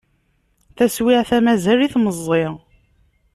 [0.77, 2.45] Taswiεt-a mazal-it meẓẓi.